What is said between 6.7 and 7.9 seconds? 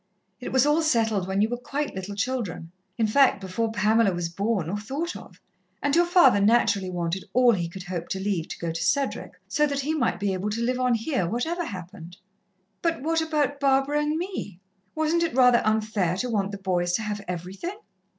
wanted all he could